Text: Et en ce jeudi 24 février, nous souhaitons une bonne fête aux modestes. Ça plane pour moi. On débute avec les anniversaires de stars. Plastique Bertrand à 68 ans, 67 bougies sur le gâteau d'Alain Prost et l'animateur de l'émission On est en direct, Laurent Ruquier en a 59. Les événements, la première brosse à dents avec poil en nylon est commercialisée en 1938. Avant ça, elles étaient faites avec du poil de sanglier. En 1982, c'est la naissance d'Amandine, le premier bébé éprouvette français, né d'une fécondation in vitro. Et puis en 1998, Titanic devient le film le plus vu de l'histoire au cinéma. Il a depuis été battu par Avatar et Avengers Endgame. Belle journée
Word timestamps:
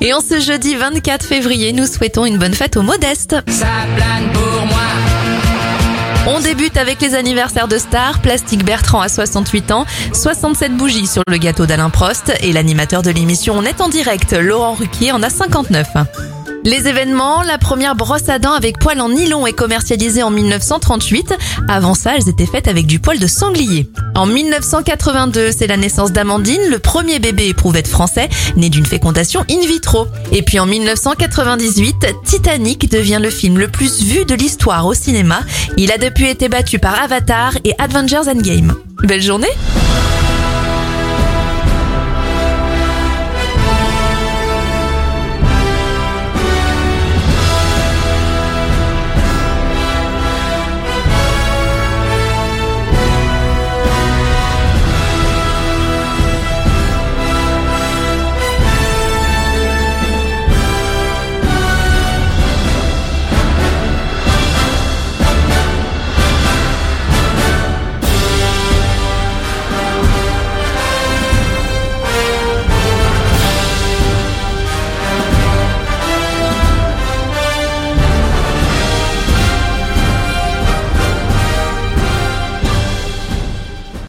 Et 0.00 0.12
en 0.12 0.20
ce 0.20 0.40
jeudi 0.40 0.74
24 0.74 1.24
février, 1.24 1.72
nous 1.72 1.86
souhaitons 1.86 2.26
une 2.26 2.38
bonne 2.38 2.54
fête 2.54 2.76
aux 2.76 2.82
modestes. 2.82 3.36
Ça 3.48 3.66
plane 3.96 4.32
pour 4.32 4.66
moi. 4.66 4.82
On 6.26 6.40
débute 6.40 6.76
avec 6.76 7.00
les 7.00 7.14
anniversaires 7.14 7.68
de 7.68 7.78
stars. 7.78 8.20
Plastique 8.20 8.64
Bertrand 8.64 9.00
à 9.00 9.08
68 9.08 9.70
ans, 9.72 9.84
67 10.12 10.76
bougies 10.76 11.06
sur 11.06 11.22
le 11.28 11.36
gâteau 11.36 11.66
d'Alain 11.66 11.90
Prost 11.90 12.32
et 12.40 12.52
l'animateur 12.52 13.02
de 13.02 13.10
l'émission 13.10 13.54
On 13.56 13.62
est 13.62 13.80
en 13.80 13.88
direct, 13.88 14.32
Laurent 14.32 14.74
Ruquier 14.74 15.12
en 15.12 15.22
a 15.22 15.30
59. 15.30 15.86
Les 16.64 16.88
événements, 16.88 17.42
la 17.42 17.58
première 17.58 17.94
brosse 17.94 18.30
à 18.30 18.38
dents 18.38 18.54
avec 18.54 18.78
poil 18.78 18.98
en 18.98 19.10
nylon 19.10 19.46
est 19.46 19.52
commercialisée 19.52 20.22
en 20.22 20.30
1938. 20.30 21.34
Avant 21.68 21.94
ça, 21.94 22.16
elles 22.16 22.30
étaient 22.30 22.46
faites 22.46 22.68
avec 22.68 22.86
du 22.86 23.00
poil 23.00 23.18
de 23.18 23.26
sanglier. 23.26 23.90
En 24.14 24.24
1982, 24.24 25.52
c'est 25.52 25.66
la 25.66 25.76
naissance 25.76 26.10
d'Amandine, 26.10 26.62
le 26.70 26.78
premier 26.78 27.18
bébé 27.18 27.48
éprouvette 27.48 27.86
français, 27.86 28.30
né 28.56 28.70
d'une 28.70 28.86
fécondation 28.86 29.44
in 29.50 29.60
vitro. 29.66 30.06
Et 30.32 30.40
puis 30.40 30.58
en 30.58 30.64
1998, 30.64 32.06
Titanic 32.24 32.90
devient 32.90 33.20
le 33.20 33.28
film 33.28 33.58
le 33.58 33.68
plus 33.68 34.02
vu 34.02 34.24
de 34.24 34.34
l'histoire 34.34 34.86
au 34.86 34.94
cinéma. 34.94 35.40
Il 35.76 35.92
a 35.92 35.98
depuis 35.98 36.30
été 36.30 36.48
battu 36.48 36.78
par 36.78 36.98
Avatar 36.98 37.52
et 37.64 37.74
Avengers 37.78 38.26
Endgame. 38.26 38.74
Belle 39.02 39.22
journée 39.22 39.50